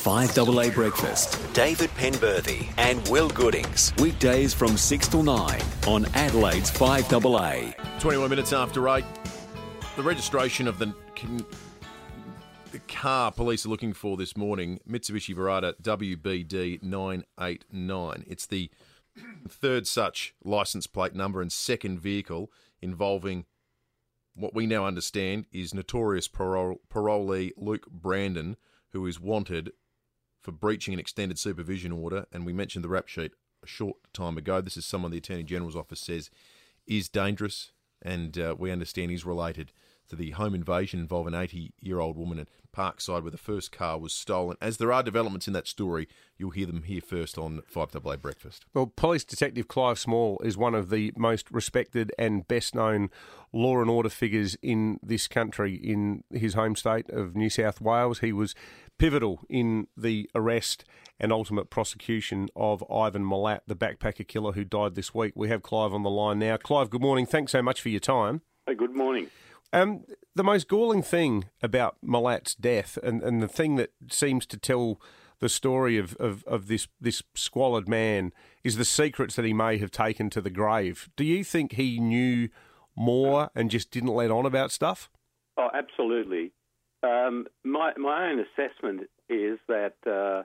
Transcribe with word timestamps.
5AA 0.00 0.72
Breakfast. 0.72 1.38
David 1.52 1.90
Penberthy 1.90 2.72
and 2.78 3.06
Will 3.08 3.28
Goodings. 3.28 3.92
Weekdays 3.98 4.54
from 4.54 4.78
6 4.78 5.08
till 5.08 5.22
9 5.22 5.60
on 5.86 6.06
Adelaide's 6.14 6.70
5AA. 6.70 8.00
21 8.00 8.30
minutes 8.30 8.54
after 8.54 8.88
8. 8.88 9.04
The 9.96 10.02
registration 10.02 10.66
of 10.66 10.78
the, 10.78 10.94
the 12.72 12.78
car 12.88 13.30
police 13.30 13.66
are 13.66 13.68
looking 13.68 13.92
for 13.92 14.16
this 14.16 14.38
morning, 14.38 14.80
Mitsubishi 14.88 15.34
Verada 15.36 15.74
WBD 15.82 16.82
989. 16.82 18.24
It's 18.26 18.46
the 18.46 18.70
third 19.50 19.86
such 19.86 20.34
license 20.42 20.86
plate 20.86 21.14
number 21.14 21.42
and 21.42 21.52
second 21.52 22.00
vehicle 22.00 22.50
involving 22.80 23.44
what 24.34 24.54
we 24.54 24.64
now 24.64 24.86
understand 24.86 25.44
is 25.52 25.74
notorious 25.74 26.26
parole, 26.26 26.80
parolee 26.88 27.52
Luke 27.58 27.86
Brandon, 27.90 28.56
who 28.92 29.06
is 29.06 29.20
wanted 29.20 29.72
for 30.40 30.52
breaching 30.52 30.94
an 30.94 31.00
extended 31.00 31.38
supervision 31.38 31.92
order. 31.92 32.26
And 32.32 32.46
we 32.46 32.52
mentioned 32.52 32.84
the 32.84 32.88
rap 32.88 33.08
sheet 33.08 33.32
a 33.62 33.66
short 33.66 33.96
time 34.12 34.38
ago. 34.38 34.60
This 34.60 34.76
is 34.76 34.86
someone 34.86 35.10
the 35.10 35.18
Attorney 35.18 35.42
General's 35.42 35.76
office 35.76 36.00
says 36.00 36.30
is 36.86 37.08
dangerous, 37.08 37.72
and 38.02 38.38
uh, 38.38 38.54
we 38.58 38.70
understand 38.70 39.10
he's 39.10 39.24
related 39.24 39.72
to 40.10 40.16
the 40.16 40.32
home 40.32 40.54
invasion 40.54 41.00
involving 41.00 41.34
an 41.34 41.40
80 41.40 41.72
year 41.80 42.00
old 42.00 42.16
woman 42.16 42.38
at 42.38 42.48
Parkside 42.76 43.22
where 43.22 43.30
the 43.30 43.38
first 43.38 43.72
car 43.72 43.98
was 43.98 44.12
stolen. 44.12 44.56
As 44.60 44.76
there 44.76 44.92
are 44.92 45.02
developments 45.02 45.46
in 45.46 45.52
that 45.54 45.66
story, 45.66 46.08
you'll 46.36 46.50
hear 46.50 46.66
them 46.66 46.82
here 46.84 47.00
first 47.00 47.38
on 47.38 47.62
5AA 47.72 48.20
Breakfast. 48.20 48.64
Well, 48.74 48.86
Police 48.86 49.24
Detective 49.24 49.68
Clive 49.68 49.98
Small 49.98 50.40
is 50.44 50.56
one 50.56 50.74
of 50.74 50.90
the 50.90 51.12
most 51.16 51.50
respected 51.50 52.12
and 52.18 52.46
best 52.46 52.74
known 52.74 53.10
law 53.52 53.80
and 53.80 53.90
order 53.90 54.08
figures 54.08 54.56
in 54.62 54.98
this 55.02 55.26
country, 55.26 55.74
in 55.74 56.24
his 56.32 56.54
home 56.54 56.76
state 56.76 57.08
of 57.10 57.34
New 57.34 57.50
South 57.50 57.80
Wales. 57.80 58.20
He 58.20 58.32
was 58.32 58.54
pivotal 58.98 59.40
in 59.48 59.86
the 59.96 60.28
arrest 60.34 60.84
and 61.18 61.32
ultimate 61.32 61.70
prosecution 61.70 62.48
of 62.56 62.84
Ivan 62.90 63.24
Milat, 63.24 63.60
the 63.66 63.76
backpacker 63.76 64.26
killer 64.26 64.52
who 64.52 64.64
died 64.64 64.94
this 64.94 65.14
week. 65.14 65.32
We 65.34 65.48
have 65.48 65.62
Clive 65.62 65.92
on 65.92 66.02
the 66.02 66.10
line 66.10 66.38
now. 66.38 66.56
Clive, 66.56 66.90
good 66.90 67.00
morning. 67.00 67.26
Thanks 67.26 67.52
so 67.52 67.62
much 67.62 67.80
for 67.80 67.88
your 67.88 68.00
time. 68.00 68.42
Hey, 68.66 68.74
good 68.74 68.94
morning. 68.94 69.28
Um, 69.72 70.04
the 70.34 70.44
most 70.44 70.68
galling 70.68 71.02
thing 71.02 71.46
about 71.62 71.96
Milat's 72.04 72.54
death, 72.54 72.98
and, 73.02 73.22
and 73.22 73.42
the 73.42 73.48
thing 73.48 73.76
that 73.76 73.92
seems 74.10 74.46
to 74.46 74.56
tell 74.56 75.00
the 75.38 75.48
story 75.48 75.96
of, 75.96 76.14
of, 76.16 76.44
of 76.44 76.66
this 76.66 76.88
this 77.00 77.22
squalid 77.34 77.88
man, 77.88 78.32
is 78.62 78.76
the 78.76 78.84
secrets 78.84 79.36
that 79.36 79.44
he 79.44 79.52
may 79.52 79.78
have 79.78 79.90
taken 79.90 80.28
to 80.30 80.40
the 80.40 80.50
grave. 80.50 81.08
Do 81.16 81.24
you 81.24 81.44
think 81.44 81.72
he 81.72 81.98
knew 81.98 82.48
more 82.96 83.50
and 83.54 83.70
just 83.70 83.90
didn't 83.90 84.14
let 84.14 84.30
on 84.30 84.44
about 84.44 84.70
stuff? 84.72 85.08
Oh, 85.56 85.70
absolutely. 85.72 86.52
Um, 87.02 87.46
my 87.64 87.92
my 87.96 88.30
own 88.30 88.40
assessment 88.40 89.08
is 89.28 89.58
that 89.68 89.94
uh, 90.06 90.42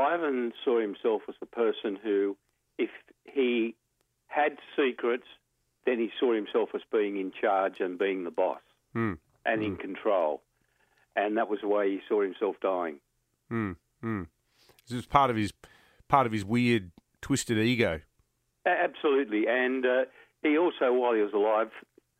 Ivan 0.00 0.52
saw 0.64 0.80
himself 0.80 1.22
as 1.28 1.34
a 1.40 1.46
person 1.46 1.98
who, 2.02 2.36
if 2.78 2.90
he 3.24 3.76
had 4.26 4.56
secrets, 4.76 5.26
then 5.86 5.98
he 5.98 6.10
saw 6.18 6.32
himself 6.34 6.70
as 6.74 6.80
being 6.90 7.18
in 7.18 7.30
charge 7.32 7.80
and 7.80 7.98
being 7.98 8.24
the 8.24 8.30
boss 8.30 8.60
Mm. 8.94 9.18
and 9.44 9.62
in 9.62 9.76
control, 9.76 10.42
and 11.16 11.36
that 11.36 11.48
was 11.48 11.60
the 11.60 11.68
way 11.68 11.90
he 11.90 12.00
saw 12.08 12.22
himself 12.22 12.56
dying. 12.60 13.00
Mm. 13.50 13.76
Mm. 14.02 14.26
This 14.88 14.98
is 14.98 15.06
part 15.06 15.30
of 15.30 15.36
his 15.36 15.52
part 16.08 16.26
of 16.26 16.32
his 16.32 16.44
weird, 16.44 16.90
twisted 17.20 17.58
ego. 17.58 18.00
Absolutely, 18.66 19.46
and 19.48 19.84
uh, 19.84 20.04
he 20.42 20.56
also, 20.56 20.92
while 20.92 21.12
he 21.14 21.20
was 21.20 21.32
alive, 21.32 21.70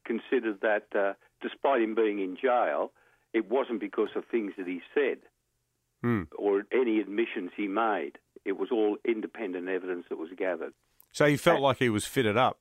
considered 0.05 0.61
that 0.61 0.87
uh, 0.95 1.15
despite 1.41 1.81
him 1.83 1.95
being 1.95 2.19
in 2.19 2.37
jail, 2.37 2.92
it 3.33 3.48
wasn't 3.51 3.81
because 3.81 4.11
of 4.17 4.25
things 4.27 4.53
that 4.59 4.67
he 4.67 4.81
said 4.95 5.19
Mm. 6.05 6.27
or 6.37 6.65
any 6.70 7.01
admissions 7.01 7.51
he 7.57 7.67
made. 7.67 8.19
It 8.45 8.59
was 8.59 8.70
all 8.70 8.98
independent 9.07 9.70
evidence 9.70 10.05
that 10.11 10.19
was 10.19 10.29
gathered. 10.37 10.75
So 11.12 11.25
he 11.27 11.39
felt 11.39 11.61
like 11.62 11.79
he 11.79 11.89
was 11.89 12.05
fitted 12.05 12.37
up. 12.37 12.59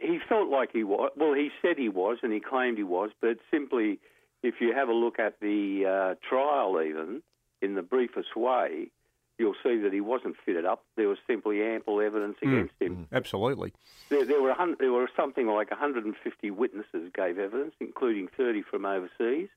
He- 0.00 0.18
felt 0.28 0.48
like 0.48 0.70
he 0.72 0.84
was. 0.84 1.10
Well, 1.16 1.34
he 1.34 1.50
said 1.60 1.76
he 1.78 1.88
was, 1.88 2.18
and 2.22 2.32
he 2.32 2.40
claimed 2.40 2.78
he 2.78 2.84
was. 2.84 3.10
But 3.20 3.38
simply, 3.50 3.98
if 4.42 4.54
you 4.60 4.72
have 4.74 4.88
a 4.88 4.92
look 4.92 5.18
at 5.18 5.40
the 5.40 5.84
uh, 5.86 6.14
trial, 6.28 6.80
even 6.82 7.22
in 7.60 7.74
the 7.74 7.82
briefest 7.82 8.36
way, 8.36 8.90
you'll 9.38 9.54
see 9.62 9.78
that 9.78 9.92
he 9.92 10.00
wasn't 10.00 10.36
fitted 10.44 10.64
up. 10.64 10.84
There 10.96 11.08
was 11.08 11.18
simply 11.26 11.62
ample 11.62 12.00
evidence 12.00 12.36
against 12.42 12.74
him. 12.80 13.08
Absolutely. 13.12 13.72
There, 14.08 14.24
there 14.24 14.40
were 14.42 14.54
there 14.78 14.92
were 14.92 15.10
something 15.16 15.46
like 15.46 15.70
150 15.70 16.50
witnesses 16.50 17.10
gave 17.14 17.38
evidence, 17.38 17.74
including 17.80 18.28
30 18.36 18.62
from 18.62 18.84
overseas, 18.84 19.48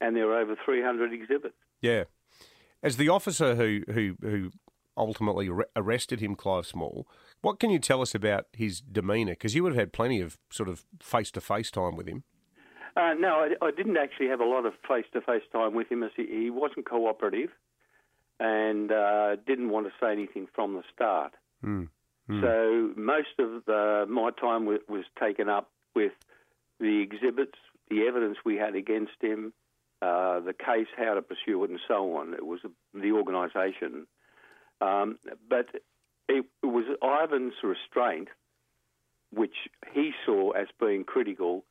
and 0.00 0.16
there 0.16 0.26
were 0.26 0.38
over 0.38 0.56
300 0.64 1.12
exhibits. 1.12 1.56
Yeah. 1.80 2.04
As 2.82 2.96
the 2.96 3.08
officer 3.08 3.54
who 3.54 3.82
who 3.92 4.14
who 4.20 4.50
ultimately 4.98 5.48
arrested 5.76 6.20
him, 6.20 6.34
Clive 6.34 6.66
Small, 6.66 7.06
what 7.40 7.58
can 7.60 7.70
you 7.70 7.78
tell 7.78 8.02
us 8.02 8.14
about 8.14 8.46
his 8.52 8.80
demeanour? 8.80 9.32
Because 9.32 9.54
you 9.54 9.62
would 9.62 9.72
have 9.72 9.80
had 9.80 9.92
plenty 9.92 10.20
of 10.20 10.38
sort 10.50 10.68
of 10.68 10.84
face 11.00 11.30
to 11.30 11.40
face 11.40 11.70
time 11.70 11.96
with 11.96 12.08
him. 12.08 12.24
Uh, 12.96 13.14
no, 13.14 13.46
I, 13.46 13.66
I 13.66 13.70
didn't 13.70 13.96
actually 13.96 14.26
have 14.28 14.40
a 14.40 14.44
lot 14.44 14.66
of 14.66 14.72
face-to-face 14.88 15.44
time 15.52 15.74
with 15.74 15.90
him 15.90 16.02
as 16.02 16.10
he, 16.16 16.26
he 16.26 16.50
wasn't 16.50 16.88
cooperative 16.88 17.50
and 18.40 18.90
uh, 18.90 19.36
didn't 19.46 19.70
want 19.70 19.86
to 19.86 19.92
say 20.00 20.10
anything 20.10 20.48
from 20.52 20.74
the 20.74 20.82
start. 20.92 21.34
Mm. 21.64 21.88
So 22.28 22.92
most 22.96 23.38
of 23.38 23.64
the, 23.66 24.04
my 24.08 24.30
time 24.38 24.66
was, 24.66 24.80
was 24.88 25.04
taken 25.18 25.48
up 25.48 25.70
with 25.94 26.12
the 26.80 27.00
exhibits, 27.00 27.58
the 27.88 28.02
evidence 28.06 28.36
we 28.44 28.56
had 28.56 28.74
against 28.74 29.12
him, 29.20 29.52
uh, 30.02 30.40
the 30.40 30.52
case, 30.52 30.88
how 30.96 31.14
to 31.14 31.22
pursue 31.22 31.64
it, 31.64 31.70
and 31.70 31.80
so 31.88 32.16
on. 32.16 32.34
It 32.34 32.44
was 32.44 32.60
the 32.92 33.12
organisation. 33.12 34.06
Um, 34.80 35.18
but 35.48 35.66
it, 36.28 36.44
it 36.62 36.66
was 36.66 36.84
Ivan's 37.02 37.54
restraint, 37.62 38.28
which 39.32 39.54
he 39.92 40.12
saw 40.24 40.50
as 40.50 40.68
being 40.80 41.04
critical 41.04 41.64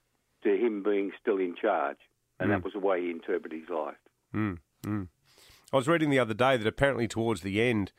to 0.44 0.50
him 0.50 0.84
being 0.84 1.12
still 1.20 1.38
in 1.38 1.56
charge, 1.60 1.98
and 2.40 2.52
that 2.52 2.64
was 2.64 2.74
the 2.74 2.80
way 2.80 3.02
he 3.02 3.10
interpreted 3.10 3.60
his 3.60 3.70
life. 3.70 3.96
Mm. 4.34 4.60
Mm. 4.86 5.08
I 5.74 5.76
was 5.76 5.88
reading 5.88 6.10
the 6.10 6.20
other 6.20 6.34
day 6.34 6.56
that 6.58 6.68
apparently 6.68 7.08
towards 7.08 7.42
the 7.42 7.62
end, 7.62 7.92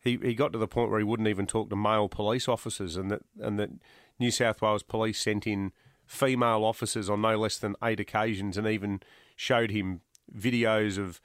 he, 0.00 0.18
he 0.22 0.34
got 0.34 0.52
to 0.52 0.58
the 0.58 0.66
point 0.66 0.90
where 0.90 0.98
he 0.98 1.04
wouldn't 1.04 1.28
even 1.28 1.46
talk 1.46 1.70
to 1.70 1.76
male 1.76 2.08
police 2.08 2.48
officers, 2.48 2.96
and 2.96 3.10
that 3.10 3.22
and 3.40 3.58
that 3.58 3.70
New 4.18 4.30
South 4.30 4.60
Wales 4.60 4.82
Police 4.82 5.20
sent 5.20 5.46
in 5.46 5.72
female 6.06 6.64
officers 6.64 7.08
on 7.08 7.20
no 7.20 7.36
less 7.36 7.58
than 7.58 7.76
eight 7.82 8.00
occasions, 8.00 8.56
and 8.56 8.66
even 8.66 9.00
showed 9.36 9.70
him 9.70 10.00
videos 10.36 10.98
of 10.98 11.20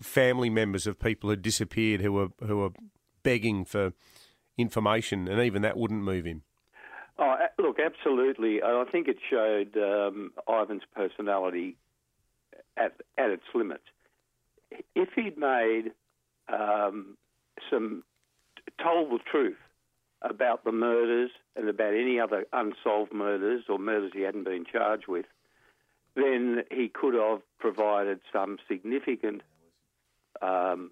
family 0.00 0.50
members 0.50 0.86
of 0.86 0.98
people 0.98 1.30
who 1.30 1.36
disappeared 1.36 2.00
who 2.00 2.12
were 2.12 2.28
who 2.46 2.58
were 2.58 2.70
begging 3.22 3.64
for 3.64 3.92
information, 4.58 5.28
and 5.28 5.40
even 5.40 5.62
that 5.62 5.76
wouldn't 5.76 6.02
move 6.02 6.24
him. 6.24 6.42
Oh, 7.18 7.36
look, 7.58 7.78
absolutely. 7.78 8.62
I 8.62 8.84
think 8.90 9.06
it 9.08 9.18
showed 9.30 9.76
um, 9.76 10.32
Ivan's 10.48 10.82
personality 10.94 11.76
at 12.76 13.00
at 13.18 13.30
its 13.30 13.44
limits. 13.54 13.84
If 14.94 15.10
he'd 15.14 15.36
made 15.36 15.92
um, 16.52 17.16
some 17.70 18.02
told 18.82 19.10
the 19.10 19.18
truth 19.30 19.56
about 20.22 20.64
the 20.64 20.72
murders 20.72 21.30
and 21.56 21.68
about 21.68 21.94
any 21.94 22.18
other 22.18 22.46
unsolved 22.52 23.12
murders 23.12 23.64
or 23.68 23.78
murders 23.78 24.12
he 24.14 24.22
hadn't 24.22 24.44
been 24.44 24.64
charged 24.64 25.08
with, 25.08 25.26
then 26.14 26.62
he 26.70 26.88
could 26.88 27.14
have 27.14 27.40
provided 27.58 28.20
some 28.32 28.58
significant, 28.68 29.42
um, 30.42 30.90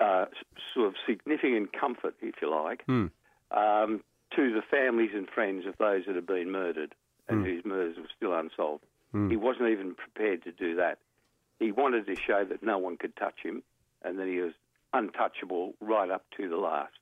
uh, 0.00 0.26
sort 0.74 0.88
of 0.88 0.94
significant 1.06 1.72
comfort, 1.72 2.14
if 2.20 2.34
you 2.42 2.50
like, 2.50 2.84
Hmm. 2.86 3.06
um, 3.50 4.02
to 4.32 4.52
the 4.52 4.62
families 4.62 5.10
and 5.14 5.28
friends 5.28 5.64
of 5.66 5.76
those 5.78 6.06
that 6.06 6.16
have 6.16 6.26
been 6.26 6.50
murdered 6.50 6.94
and 7.28 7.44
whose 7.46 7.64
murders 7.64 7.96
were 7.96 8.08
still 8.16 8.34
unsolved. 8.34 8.84
He 9.30 9.36
wasn't 9.36 9.68
even 9.70 9.94
prepared 9.94 10.42
to 10.42 10.52
do 10.52 10.74
that. 10.76 10.98
He 11.60 11.70
wanted 11.70 12.06
to 12.06 12.16
show 12.16 12.44
that 12.44 12.62
no 12.62 12.78
one 12.78 12.96
could 12.96 13.14
touch 13.16 13.38
him 13.42 13.62
and 14.02 14.18
that 14.18 14.26
he 14.26 14.38
was 14.40 14.52
untouchable 14.92 15.74
right 15.80 16.10
up 16.10 16.24
to 16.36 16.48
the 16.48 16.56
last. 16.56 16.92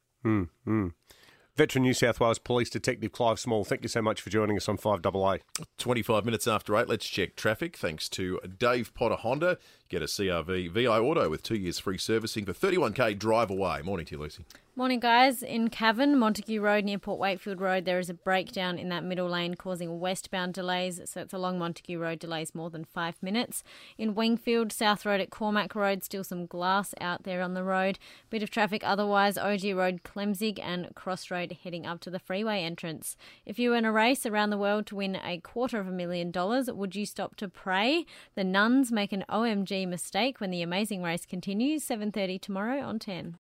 Veteran 1.55 1.83
New 1.83 1.93
South 1.93 2.19
Wales 2.19 2.39
Police 2.39 2.71
Detective 2.71 3.13
Clive 3.13 3.39
Small, 3.39 3.63
thank 3.63 3.83
you 3.83 3.89
so 3.89 4.01
much 4.01 4.23
for 4.23 4.31
joining 4.31 4.57
us 4.57 4.71
on 4.71 4.79
5AA. 4.79 5.41
25 5.77 6.25
minutes 6.25 6.49
after 6.49 6.75
8, 6.75 6.89
let's 6.89 7.07
check 7.07 7.37
traffic. 7.37 7.77
Thanks 7.77 8.09
to 8.11 8.41
Dave 8.59 8.95
Potter 8.95 9.17
Honda. 9.17 9.59
Get 9.91 10.01
a 10.01 10.07
CRV 10.07 10.71
VI 10.71 10.87
Auto 10.87 11.29
with 11.29 11.43
two 11.43 11.57
years 11.57 11.79
free 11.79 11.99
servicing 11.99 12.47
for 12.47 12.55
31k 12.55 13.19
drive 13.19 13.51
away. 13.51 13.83
Morning 13.83 14.07
to 14.07 14.15
you, 14.15 14.23
Lucy. 14.23 14.47
Morning, 14.75 15.01
guys. 15.01 15.43
In 15.43 15.69
Cavan, 15.69 16.19
Montague 16.19 16.59
Road 16.59 16.87
near 16.87 16.99
Port 16.99 17.19
Wakefield 17.19 17.61
Road, 17.61 17.85
there 17.85 17.99
is 17.99 18.09
a 18.09 18.15
breakdown 18.15 18.79
in 18.79 18.89
that 18.89 19.05
middle 19.05 19.29
lane 19.29 19.55
causing 19.55 20.01
westbound 20.01 20.55
delays. 20.55 20.99
So 21.05 21.21
it's 21.21 21.35
along 21.35 21.59
Montague 21.59 21.99
Road, 21.99 22.21
delays 22.21 22.55
more 22.55 22.71
than 22.71 22.87
five 22.87 23.23
minutes. 23.23 23.63
In 23.99 24.15
Wingfield, 24.15 24.73
South 24.73 25.05
Road 25.05 25.21
at 25.21 25.29
Cormack 25.29 25.75
Road, 25.75 26.03
still 26.03 26.25
some 26.25 26.47
glass 26.47 26.95
out 27.03 27.25
there 27.25 27.43
on 27.43 27.53
the 27.53 27.63
road. 27.63 27.99
Bit 28.31 28.43
of 28.43 28.49
traffic 28.49 28.81
otherwise, 28.83 29.37
OG 29.37 29.65
Road, 29.75 30.05
Klemzig, 30.05 30.59
and 30.59 30.95
Cross 30.95 31.31
Road 31.31 31.59
heading 31.63 31.85
up 31.85 32.01
to 32.01 32.11
the 32.11 32.19
freeway 32.19 32.63
entrance. 32.63 33.15
If 33.45 33.59
you 33.59 33.71
were 33.71 33.77
in 33.77 33.85
a 33.85 33.93
race 33.93 34.25
around 34.25 34.49
the 34.49 34.57
world 34.57 34.87
to 34.87 34.97
win 34.97 35.17
a 35.23 35.37
quarter 35.41 35.81
of 35.81 35.87
a 35.87 35.93
million 35.93 36.31
dollars, 36.31 36.73
would 36.73 36.97
you 36.97 37.05
stop 37.05 37.37
to 37.37 37.49
pray? 37.49 38.07
The 38.37 38.43
nuns 38.43 38.91
make 38.91 39.13
an 39.13 39.27
OMG 39.29 39.87
mistake 39.87 40.41
when 40.41 40.51
the 40.51 40.63
amazing 40.63 41.03
race 41.03 41.27
continues. 41.27 41.87
7.30 41.87 42.41
tomorrow 42.41 42.81
on 42.81 42.99
10. 42.99 43.37